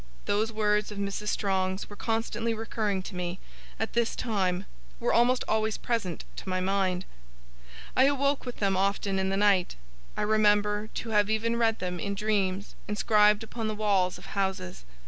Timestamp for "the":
9.29-9.37, 13.67-13.75